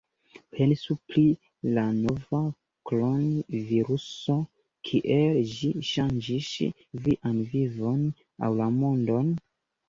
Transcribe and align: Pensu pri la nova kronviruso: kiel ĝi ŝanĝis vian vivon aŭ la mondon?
Pensu 0.53 0.93
pri 1.09 1.23
la 1.77 1.81
nova 1.97 2.39
kronviruso: 2.91 4.37
kiel 4.89 5.37
ĝi 5.51 5.69
ŝanĝis 5.91 6.49
vian 7.05 7.45
vivon 7.53 8.03
aŭ 8.49 8.51
la 8.63 8.73
mondon? 8.81 9.31